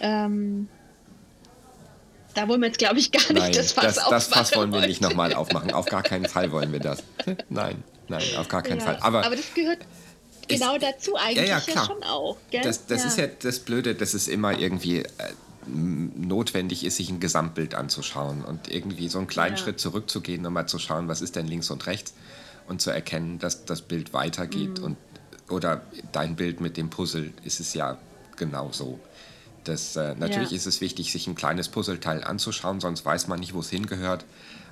[0.00, 0.26] Ja.
[0.26, 0.68] Ähm,
[2.34, 4.12] da wollen wir jetzt, glaube ich, gar nicht nein, das Fass das, aufmachen.
[4.12, 5.72] Das Fass wollen wir nicht nochmal aufmachen.
[5.72, 7.02] Auf gar keinen Fall wollen wir das.
[7.48, 8.98] Nein, nein, auf gar keinen ja, Fall.
[9.00, 9.78] Aber, aber das gehört
[10.48, 11.76] genau dazu eigentlich ja, ja, klar.
[11.76, 12.36] ja schon auch.
[12.50, 12.62] Gell?
[12.62, 15.00] Das, das ist ja das Blöde, das ist immer irgendwie.
[15.00, 15.06] Äh,
[15.66, 19.62] notwendig ist, sich ein Gesamtbild anzuschauen und irgendwie so einen kleinen ja.
[19.62, 22.14] Schritt zurückzugehen, um mal zu schauen, was ist denn links und rechts
[22.66, 24.78] und zu erkennen, dass das Bild weitergeht.
[24.78, 24.84] Mhm.
[24.84, 24.96] Und,
[25.50, 27.98] oder dein Bild mit dem Puzzle ist es ja
[28.36, 28.98] genauso.
[29.70, 30.56] Das, äh, natürlich ja.
[30.56, 34.24] ist es wichtig, sich ein kleines Puzzleteil anzuschauen, sonst weiß man nicht, wo es hingehört.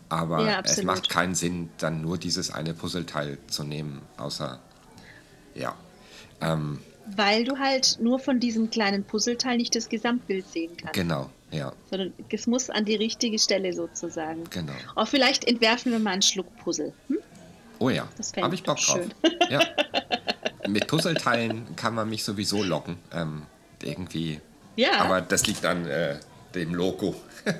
[0.08, 4.58] Aber ja, es macht keinen Sinn, dann nur dieses eine Puzzleteil zu nehmen, außer
[5.54, 5.76] ja.
[6.40, 6.80] Ähm,
[7.14, 10.94] weil du halt nur von diesem kleinen Puzzleteil nicht das Gesamtbild sehen kannst.
[10.94, 11.72] Genau, ja.
[11.90, 14.44] Sondern es muss an die richtige Stelle sozusagen.
[14.50, 14.72] Genau.
[14.96, 16.92] Auch vielleicht entwerfen wir mal einen Schluck Puzzle.
[17.06, 17.18] Hm?
[17.78, 18.08] Oh ja,
[18.40, 19.00] habe ich Bock drauf.
[19.48, 19.60] Ja.
[20.68, 22.96] Mit Puzzleteilen kann man mich sowieso locken.
[23.12, 23.42] Ähm,
[23.82, 24.40] irgendwie.
[24.78, 25.00] Ja.
[25.00, 26.20] Aber das liegt an äh,
[26.54, 27.16] dem Logo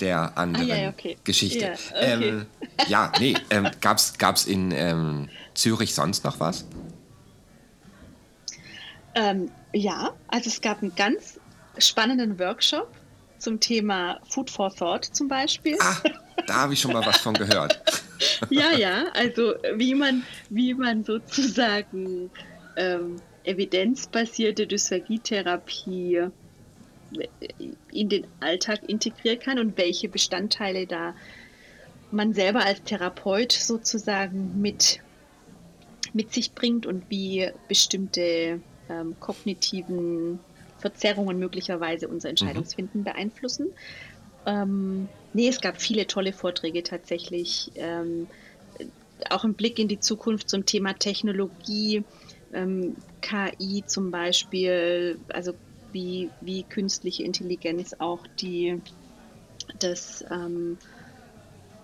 [0.00, 1.16] der anderen ah, ja, okay.
[1.22, 1.60] Geschichte.
[1.60, 2.28] Ja, okay.
[2.28, 2.46] ähm,
[2.88, 6.66] ja nee, ähm, gab es in ähm, Zürich sonst noch was?
[9.14, 11.38] Ähm, ja, also es gab einen ganz
[11.78, 12.92] spannenden Workshop
[13.38, 15.76] zum Thema Food for Thought zum Beispiel.
[15.80, 15.94] Ah,
[16.48, 17.80] da habe ich schon mal was von gehört.
[18.50, 22.28] ja, ja, also wie man, wie man sozusagen
[22.76, 26.28] ähm, evidenzbasierte Dysphagietherapie
[27.92, 31.14] in den Alltag integrieren kann und welche Bestandteile da
[32.10, 35.00] man selber als Therapeut sozusagen mit,
[36.12, 40.40] mit sich bringt und wie bestimmte ähm, kognitiven
[40.78, 43.04] Verzerrungen möglicherweise unser Entscheidungsfinden mhm.
[43.04, 43.68] beeinflussen.
[44.46, 47.72] Ähm, nee, es gab viele tolle Vorträge tatsächlich.
[47.76, 48.26] Ähm,
[49.30, 52.04] auch ein Blick in die Zukunft zum Thema Technologie,
[52.54, 55.52] ähm, KI zum Beispiel, also
[55.92, 58.80] wie, wie künstliche Intelligenz auch die,
[59.78, 60.78] das, ähm,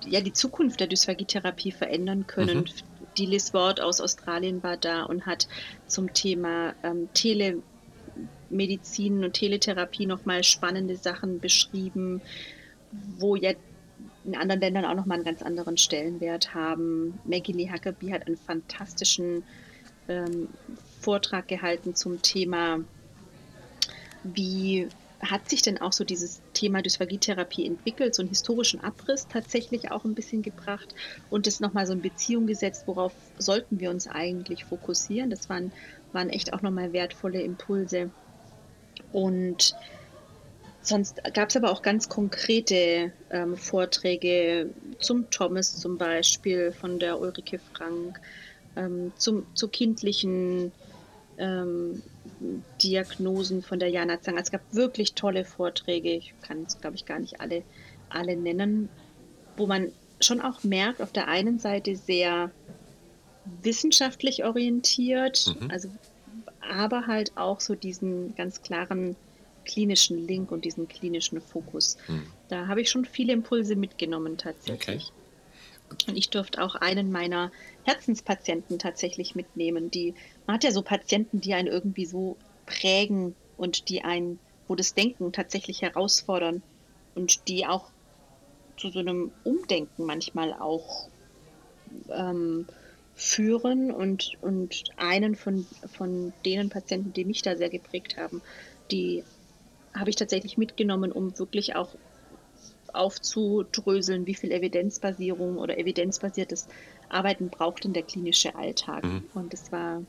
[0.06, 2.59] ja, die Zukunft der Dysphagietherapie verändern können.
[2.59, 2.64] Mhm
[3.16, 5.48] die Liz Ward aus Australien war da und hat
[5.87, 12.20] zum Thema ähm, Telemedizin und Teletherapie nochmal spannende Sachen beschrieben,
[13.18, 13.61] wo jetzt
[14.24, 17.18] in anderen Ländern auch nochmal einen ganz anderen Stellenwert haben.
[17.24, 19.42] Maggie Lee Huckabee hat einen fantastischen
[20.08, 20.48] ähm,
[21.00, 22.80] Vortrag gehalten zum Thema,
[24.22, 24.88] wie
[25.20, 30.04] hat sich denn auch so dieses Thema Dysphagietherapie entwickelt, so einen historischen Abriss tatsächlich auch
[30.04, 30.94] ein bisschen gebracht
[31.28, 35.30] und es nochmal so in Beziehung gesetzt, worauf sollten wir uns eigentlich fokussieren.
[35.30, 35.72] Das waren,
[36.12, 38.10] waren echt auch nochmal wertvolle Impulse.
[39.12, 39.74] Und
[40.80, 47.20] sonst gab es aber auch ganz konkrete ähm, Vorträge zum Thomas zum Beispiel von der
[47.20, 48.20] Ulrike Frank,
[48.76, 50.72] ähm, zum, zu kindlichen
[51.38, 52.02] ähm,
[52.83, 54.38] Diagnosen von der Jana Zang.
[54.38, 56.11] Es gab wirklich tolle Vorträge.
[56.11, 57.62] Ich kann es, glaube ich, gar nicht alle,
[58.09, 58.88] alle nennen,
[59.56, 62.50] wo man schon auch merkt, auf der einen Seite sehr
[63.62, 65.70] wissenschaftlich orientiert, mhm.
[65.70, 65.88] also
[66.61, 69.16] aber halt auch so diesen ganz klaren
[69.64, 71.96] klinischen Link und diesen klinischen Fokus.
[72.09, 72.26] Mhm.
[72.48, 75.06] Da habe ich schon viele Impulse mitgenommen tatsächlich.
[75.06, 75.19] Okay.
[76.07, 77.50] Und ich durfte auch einen meiner
[77.85, 79.90] Herzenspatienten tatsächlich mitnehmen.
[79.90, 80.14] Die,
[80.46, 84.94] man hat ja so Patienten, die einen irgendwie so prägen und die einen, wo das
[84.94, 86.62] Denken tatsächlich herausfordern
[87.14, 87.90] und die auch
[88.76, 91.09] zu so einem Umdenken manchmal auch
[92.09, 92.66] ähm,
[93.14, 98.40] führen und, und einen von, von denen Patienten, die mich da sehr geprägt haben,
[98.90, 99.24] die
[99.94, 101.94] habe ich tatsächlich mitgenommen, um wirklich auch
[102.94, 106.68] aufzudröseln, wie viel Evidenzbasierung oder evidenzbasiertes
[107.09, 109.05] Arbeiten braucht denn der klinische Alltag.
[109.05, 109.24] Mhm.
[109.35, 110.03] Und es war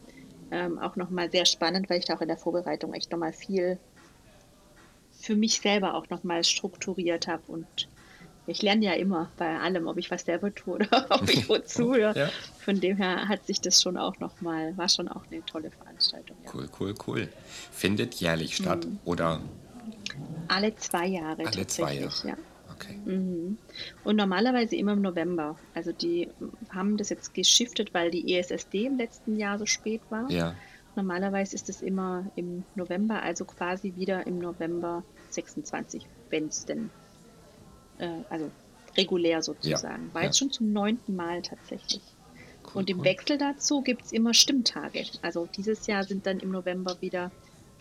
[0.51, 3.77] ähm, auch nochmal sehr spannend, weil ich da auch in der Vorbereitung echt nochmal viel
[5.21, 7.87] für mich selber auch nochmal strukturiert habe und
[8.47, 11.59] ich lerne ja immer bei allem, ob ich was selber tue oder ob ich wo
[11.59, 12.17] zuhöre.
[12.17, 12.29] ja.
[12.59, 16.35] Von dem her hat sich das schon auch nochmal, war schon auch eine tolle Veranstaltung.
[16.43, 16.51] Ja.
[16.53, 17.29] Cool, cool, cool.
[17.71, 18.99] Findet jährlich statt mhm.
[19.05, 19.41] oder?
[20.47, 22.27] Alle zwei Jahre Alle zwei Jahre.
[22.27, 22.35] ja.
[22.81, 22.97] Okay.
[23.05, 23.57] Mhm.
[24.03, 25.57] Und normalerweise immer im November.
[25.73, 26.29] Also die
[26.69, 30.29] haben das jetzt geschiftet, weil die ESSD im letzten Jahr so spät war.
[30.29, 30.55] Ja.
[30.95, 36.89] Normalerweise ist es immer im November, also quasi wieder im November 26, wenn es denn
[37.97, 38.51] äh, also
[38.97, 40.07] regulär sozusagen.
[40.07, 40.27] Ja, War ja.
[40.27, 42.01] jetzt schon zum neunten Mal tatsächlich.
[42.65, 43.05] Cool, und im cool.
[43.05, 45.05] Wechsel dazu gibt es immer Stimmtage.
[45.21, 47.31] Also dieses Jahr sind dann im November wieder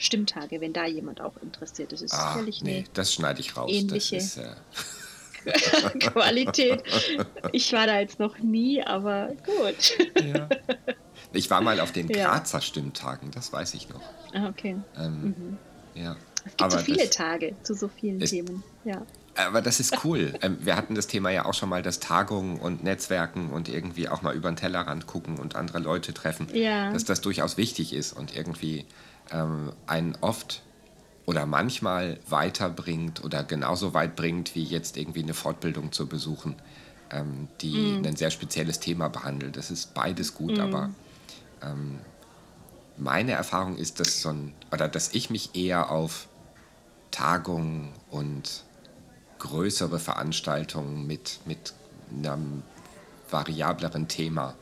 [0.01, 2.01] Stimmtage, wenn da jemand auch interessiert ist.
[2.01, 3.71] ist ah, sicherlich nee, das schneide ich raus.
[3.71, 4.55] Ähnliche ist, äh
[6.01, 6.83] Qualität.
[7.53, 9.99] Ich war da jetzt noch nie, aber gut.
[10.23, 10.49] Ja.
[11.33, 12.63] Ich war mal auf den Grazer ja.
[12.63, 14.03] Stimmtagen, das weiß ich noch.
[14.35, 14.77] Ah, okay.
[14.99, 15.59] Ähm, mhm.
[15.95, 16.17] Ja.
[16.45, 18.63] Es gibt aber so viele Tage zu so vielen Themen.
[18.85, 19.03] Ja.
[19.37, 20.33] Aber das ist cool.
[20.43, 24.09] Ähm, wir hatten das Thema ja auch schon mal, dass Tagungen und Netzwerken und irgendwie
[24.09, 26.91] auch mal über den Tellerrand gucken und andere Leute treffen, ja.
[26.93, 28.87] dass das durchaus wichtig ist und irgendwie
[29.31, 30.63] ähm, einen oft
[31.27, 36.57] oder manchmal weiterbringt oder genauso weit bringt, wie jetzt irgendwie eine Fortbildung zu besuchen,
[37.11, 38.05] ähm, die mm.
[38.05, 39.57] ein sehr spezielles Thema behandelt.
[39.57, 40.61] Das ist beides gut, mm.
[40.61, 40.91] aber
[41.63, 42.01] ähm,
[42.97, 46.29] meine Erfahrung ist, dass so ein, oder dass ich mich eher auf
[47.11, 48.65] Tagungen und
[49.39, 51.75] größere Veranstaltungen mit, mit
[52.13, 52.63] einem
[53.31, 54.55] variableren Thema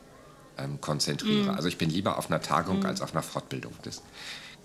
[0.57, 1.51] ähm, konzentriere.
[1.51, 1.55] Mm.
[1.55, 2.85] Also ich bin lieber auf einer Tagung mm.
[2.85, 3.73] als auf einer Fortbildung.
[3.83, 4.01] Das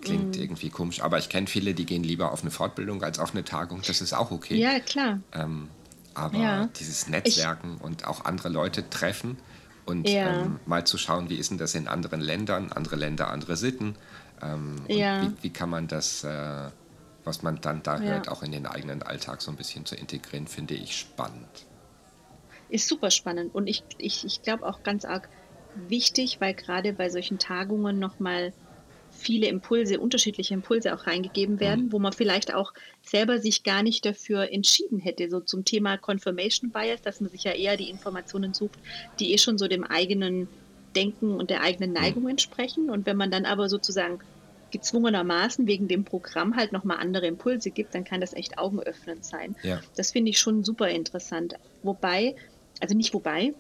[0.05, 0.41] klingt mm.
[0.41, 3.45] irgendwie komisch, aber ich kenne viele, die gehen lieber auf eine Fortbildung als auf eine
[3.45, 3.83] Tagung.
[3.87, 4.57] Das ist auch okay.
[4.57, 5.21] Ja, klar.
[5.33, 5.69] Ähm,
[6.15, 6.67] aber ja.
[6.79, 9.39] dieses Netzwerken ich, und auch andere Leute treffen
[9.85, 10.43] und ja.
[10.43, 13.97] ähm, mal zu schauen, wie ist denn das in anderen Ländern, andere Länder, andere Sitten.
[14.43, 15.23] Ähm, ja.
[15.23, 16.69] wie, wie, kann man das äh,
[17.25, 20.47] was man dann da hört, auch in den eigenen Alltag so ein bisschen zu integrieren,
[20.47, 21.67] finde ich spannend.
[22.69, 25.29] Ist super spannend und ich, ich, ich glaube auch ganz arg
[25.89, 28.53] wichtig, weil gerade bei solchen Tagungen nochmal
[29.17, 31.93] viele Impulse, unterschiedliche Impulse auch reingegeben werden, mhm.
[31.93, 32.73] wo man vielleicht auch
[33.03, 37.45] selber sich gar nicht dafür entschieden hätte, so zum Thema Confirmation Bias, dass man sich
[37.45, 38.79] ja eher die Informationen sucht,
[39.21, 40.49] die eh schon so dem eigenen
[40.95, 41.97] Denken und der eigenen mhm.
[41.97, 42.91] Neigung entsprechen.
[42.91, 44.21] Und wenn man dann aber sozusagen
[44.71, 49.55] gezwungenermaßen wegen dem Programm halt nochmal andere Impulse gibt, dann kann das echt augenöffnend sein.
[49.63, 49.81] Ja.
[49.97, 51.55] Das finde ich schon super interessant.
[51.85, 52.35] Wobei,
[52.81, 53.55] also nicht wobei,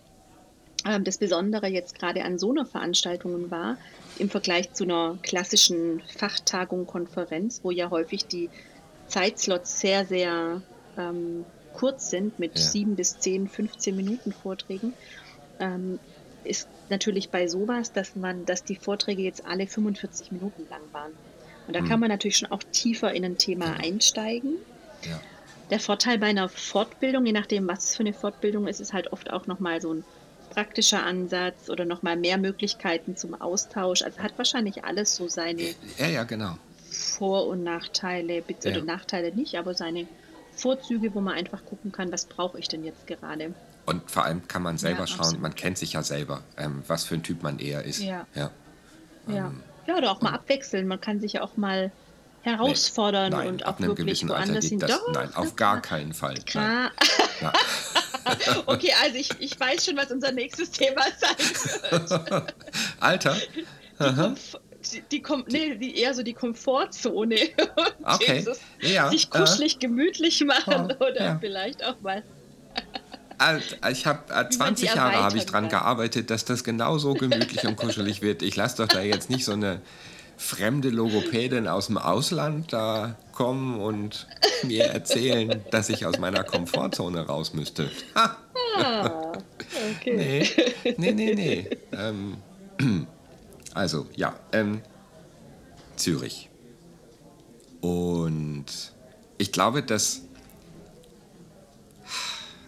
[0.85, 3.79] das Besondere jetzt gerade an so einer Veranstaltung war,
[4.19, 8.51] im Vergleich zu einer klassischen Fachtagung, Konferenz, wo ja häufig die
[9.09, 10.63] Zeitslots sehr, sehr
[10.99, 12.65] ähm, kurz sind mit ja.
[12.65, 14.93] sieben bis zehn, 15 Minuten Vorträgen,
[15.59, 15.99] ähm,
[16.45, 21.13] ist natürlich bei sowas, dass man, dass die Vorträge jetzt alle 45 Minuten lang waren.
[21.67, 21.89] Und da mhm.
[21.89, 23.73] kann man natürlich schon auch tiefer in ein Thema ja.
[23.83, 24.57] einsteigen.
[25.03, 25.21] Ja.
[25.71, 29.13] Der Vorteil bei einer Fortbildung, je nachdem, was es für eine Fortbildung ist, ist halt
[29.13, 30.05] oft auch nochmal so ein
[30.55, 34.03] praktischer Ansatz oder nochmal mehr Möglichkeiten zum Austausch.
[34.03, 36.57] Also hat wahrscheinlich alles so seine ja, ja, genau.
[36.91, 38.85] Vor- und Nachteile, oder ja.
[38.85, 40.07] Nachteile nicht, aber seine
[40.53, 43.53] Vorzüge, wo man einfach gucken kann, was brauche ich denn jetzt gerade.
[43.87, 47.05] Und vor allem kann man selber ja, schauen, man kennt sich ja selber, ähm, was
[47.05, 48.01] für ein Typ man eher ist.
[48.01, 48.27] Ja.
[48.35, 48.51] Ja,
[49.27, 49.47] ja.
[49.49, 50.87] Ähm, ja oder auch mal abwechseln.
[50.87, 51.91] Man kann sich ja auch mal
[52.43, 54.79] herausfordern nee, nein, und auch wirklich woanders hin.
[54.79, 56.37] Das, nein, auf gar keinen Fall.
[56.53, 56.91] Ja.
[58.67, 62.55] okay, also ich, ich weiß schon, was unser nächstes Thema sein wird.
[63.01, 63.37] Alter.
[64.93, 67.37] Die, die, die, nee, die, eher so die Komfortzone.
[68.05, 68.39] okay.
[68.39, 71.39] Dieses, ja, sich kuschelig, äh, gemütlich machen oh, oder ja.
[71.41, 72.23] vielleicht auch mal
[73.91, 78.23] ich habe 20 äh, Jahre habe ich dran gearbeitet, dass das genauso gemütlich und kuschelig
[78.23, 78.43] wird.
[78.43, 79.81] Ich lasse doch da jetzt nicht so eine
[80.37, 84.27] fremde Logopädin aus dem Ausland da kommen und
[84.63, 87.91] mir erzählen, dass ich aus meiner Komfortzone raus müsste.
[88.15, 88.37] Ah,
[90.01, 90.49] okay.
[90.97, 91.35] Nee, nee, nee.
[91.35, 91.71] nee.
[91.93, 92.37] Ähm,
[93.75, 94.81] also, ja, ähm,
[95.97, 96.49] Zürich.
[97.81, 98.67] Und
[99.39, 100.23] ich glaube, dass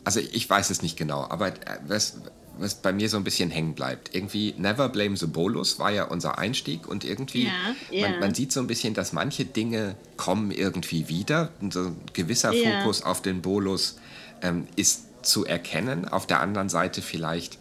[0.07, 2.19] also ich weiß es nicht genau, aber äh, was,
[2.59, 4.15] was bei mir so ein bisschen hängen bleibt.
[4.15, 7.53] Irgendwie Never Blame the Bolus war ja unser Einstieg und irgendwie, Ja,
[7.91, 8.09] ja.
[8.09, 11.51] Man, man sieht so ein bisschen, dass manche Dinge kommen irgendwie wieder.
[11.61, 12.81] Und so ein gewisser Ja.
[12.81, 13.97] Fokus auf den Bolus
[14.43, 16.07] ähm, ist zu erkennen.
[16.09, 17.59] Auf der anderen Seite vielleicht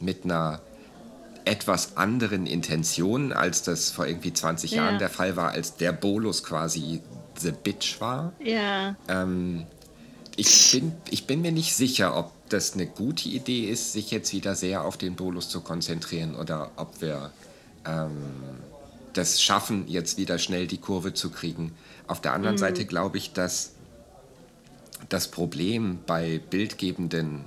[0.00, 0.60] mit einer
[1.44, 4.84] etwas anderen Intention, als das vor irgendwie 20 Ja.
[4.84, 7.00] Jahren der Fall war, als der Bolus quasi
[7.38, 8.32] the bitch war.
[8.42, 9.64] Ja, Ähm,
[10.36, 14.32] ich, bin, ich bin mir nicht sicher, ob das eine gute Idee ist, sich jetzt
[14.32, 17.32] wieder sehr auf den Bolus zu konzentrieren oder ob wir
[17.86, 18.16] ähm,
[19.12, 21.74] das schaffen, jetzt wieder schnell die Kurve zu kriegen.
[22.06, 23.72] Auf der anderen Seite glaube ich, dass
[25.08, 27.44] das Problem bei bildgebenden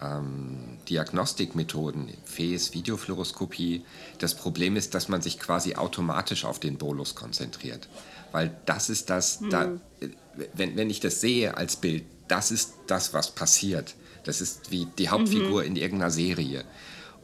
[0.00, 3.84] ähm, Diagnostikmethoden, FES, Videofluoroskopie,
[4.18, 7.88] das Problem ist, dass man sich quasi automatisch auf den Bolus konzentriert.
[8.32, 9.64] Weil das ist das, da,
[10.00, 10.08] äh,
[10.54, 13.94] wenn, wenn ich das sehe als Bild, das ist das, was passiert.
[14.24, 16.64] Das ist wie die Hauptfigur in irgendeiner Serie.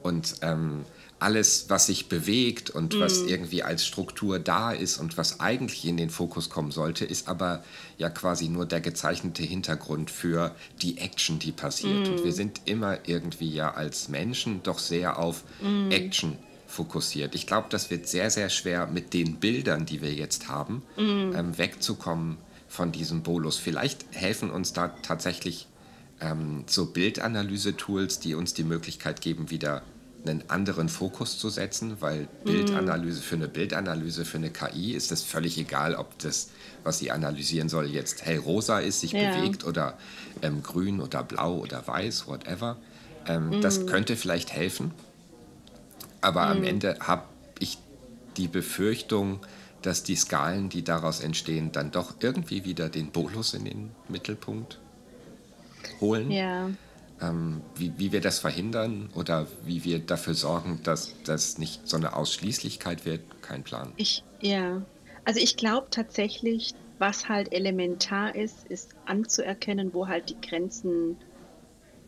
[0.02, 0.84] Und ähm,
[1.20, 5.96] alles, was sich bewegt und was irgendwie als Struktur da ist und was eigentlich in
[5.96, 7.64] den Fokus kommen sollte, ist aber
[7.96, 12.08] ja quasi nur der gezeichnete Hintergrund für die Action, die passiert.
[12.08, 15.42] Und wir sind immer irgendwie ja als Menschen doch sehr auf
[15.90, 17.34] Action fokussiert.
[17.34, 21.58] Ich glaube, das wird sehr, sehr schwer mit den Bildern, die wir jetzt haben, ähm,
[21.58, 22.36] wegzukommen
[22.68, 23.56] von diesem Bolus.
[23.56, 25.66] Vielleicht helfen uns da tatsächlich
[26.20, 29.82] ähm, so Bildanalyse-Tools, die uns die Möglichkeit geben, wieder
[30.26, 35.22] einen anderen Fokus zu setzen, weil Bildanalyse für eine Bildanalyse, für eine KI ist es
[35.22, 36.48] völlig egal, ob das,
[36.84, 39.30] was sie analysieren soll, jetzt hellrosa ist, sich Ja.
[39.30, 39.96] bewegt oder
[40.42, 42.76] ähm, grün oder blau oder weiß, whatever.
[43.26, 44.92] Ähm, Das könnte vielleicht helfen,
[46.20, 47.22] aber am Ende habe
[47.60, 47.78] ich
[48.36, 49.40] die Befürchtung,
[49.82, 54.78] dass die Skalen, die daraus entstehen, dann doch irgendwie wieder den Bolus in den Mittelpunkt
[56.00, 56.30] holen.
[56.30, 56.70] ja.
[57.20, 61.96] Ähm, wie, wie wir das verhindern oder wie wir dafür sorgen, dass das nicht so
[61.96, 63.92] eine Ausschließlichkeit wird, kein Plan.
[63.96, 64.82] Ich, ja.
[65.24, 71.16] Also ich glaube tatsächlich, was halt elementar ist, ist anzuerkennen, wo halt die Grenzen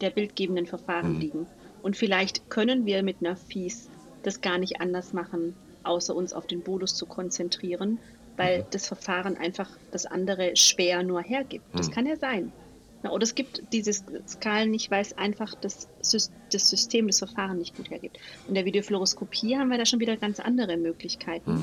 [0.00, 1.46] der bildgebenden Verfahren liegen.
[1.82, 3.88] Und vielleicht können wir mit einer Fies
[4.22, 7.98] das gar nicht anders machen, außer uns auf den Bolus zu konzentrieren,
[8.36, 11.64] weil das Verfahren einfach das andere schwer nur hergibt.
[11.74, 12.52] Das kann ja sein.
[13.02, 13.92] Oder es gibt diese
[14.26, 18.18] Skalen nicht, weil es einfach das, das System, das Verfahren nicht gut hergibt.
[18.46, 21.62] In der Videofluoroskopie haben wir da schon wieder ganz andere Möglichkeiten.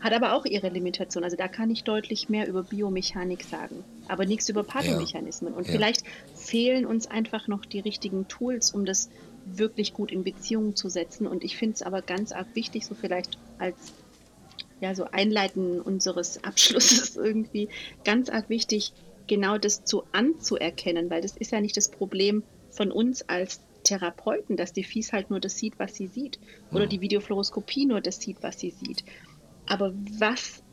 [0.00, 1.24] Hat aber auch ihre Limitation.
[1.24, 5.54] Also da kann ich deutlich mehr über Biomechanik sagen, aber nichts über Pathomechanismen.
[5.54, 5.72] Und Ja.
[5.72, 9.08] vielleicht fehlen uns einfach noch die richtigen Tools, um das
[9.44, 11.26] wirklich gut in Beziehung zu setzen.
[11.26, 13.94] Und ich finde es aber ganz arg wichtig, so vielleicht als
[14.80, 17.68] ja, so Einleiten unseres Abschlusses irgendwie
[18.04, 18.94] ganz arg wichtig,
[19.30, 24.56] genau das zu anzuerkennen, weil das ist ja nicht das Problem von uns als Therapeuten,
[24.56, 26.40] dass die Fies halt nur das sieht, was sie sieht.
[26.72, 29.04] Oder die Videofluoroskopie nur das sieht, was sie sieht.
[29.68, 30.64] Aber was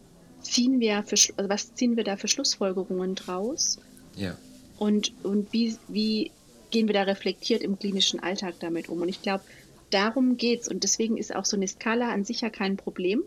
[0.41, 3.79] ziehen wir, für, also was ziehen wir da für Schlussfolgerungen draus?
[4.15, 4.35] Ja.
[4.79, 6.31] und, und wie, wie
[6.71, 9.03] gehen wir da reflektiert im klinischen Alltag damit um?
[9.03, 9.43] Und ich glaube,
[9.91, 10.67] darum geht's.
[10.67, 13.23] Und deswegen ist auch so eine Skala an sich ja kein Problem,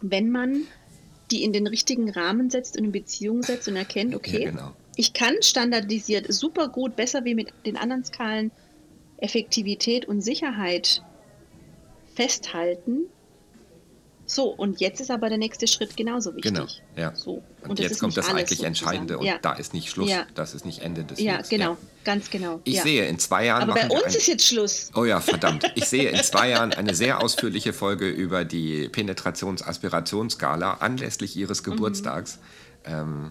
[0.00, 0.68] wenn man
[1.32, 4.72] die in den richtigen Rahmen setzt und in Beziehung setzt und erkennt, okay, Ja, genau.
[4.96, 8.52] ich kann standardisiert super gut, besser wie mit den anderen Skalen,
[9.16, 11.02] Effektivität und Sicherheit
[12.14, 13.06] festhalten.
[14.24, 16.52] So, und jetzt ist aber der nächste Schritt genauso wichtig.
[16.52, 17.14] Genau, ja.
[17.14, 17.42] So.
[17.66, 18.62] Und, das jetzt kommt das eigentlich.
[18.64, 19.34] Entscheidende und ja.
[19.42, 20.26] da ist nicht Schluss, Ja.
[20.34, 21.48] das ist nicht Ende des Ja, Weges.
[21.50, 22.60] genau, ganz genau.
[22.64, 22.82] Ich ja.
[22.82, 24.90] sehe in zwei Jahren Aber bei uns ein- ist jetzt Schluss.
[24.94, 25.70] Oh ja, verdammt.
[25.74, 31.42] Ich sehe in zwei Jahren eine sehr ausführliche Folge über die Penetrations-Aspirationsskala anlässlich Mhm.
[31.42, 32.38] ihres Geburtstags.
[32.84, 33.30] Ähm,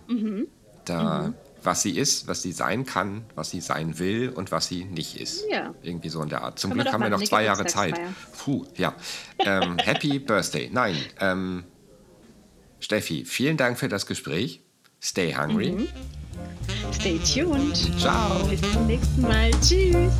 [0.85, 4.85] Da, was sie ist, was sie sein kann, was sie sein will und was sie
[4.85, 5.43] nicht ist.
[5.49, 5.73] Ja.
[5.81, 6.59] Irgendwie so in der Art.
[6.59, 7.99] Zum Glück haben wir noch zwei Jahre Zeit.
[8.37, 8.95] Puh, ja.
[9.39, 10.69] Ähm, happy Birthday.
[10.71, 10.97] Nein.
[11.19, 11.63] Ähm,
[12.79, 14.61] Steffi, vielen Dank für das Gespräch.
[15.01, 15.71] Stay hungry.
[15.71, 15.87] Mhm.
[16.91, 17.75] Stay tuned.
[17.99, 18.43] Ciao.
[18.45, 19.51] Bis zum nächsten Mal.
[19.61, 20.11] Tschüss.